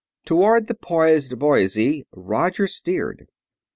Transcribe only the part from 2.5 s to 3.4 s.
steered.